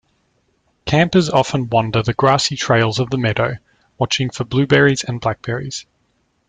[0.85, 3.57] Campers often wander the grassy trails of the meadow,
[3.99, 5.85] watching for blueberries and blackberries.